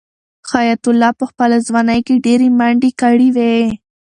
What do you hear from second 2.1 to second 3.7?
ډېرې منډې کړې وې.